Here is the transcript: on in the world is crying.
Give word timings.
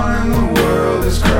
on 0.00 0.26
in 0.26 0.32
the 0.32 0.60
world 0.60 1.04
is 1.04 1.18
crying. 1.18 1.39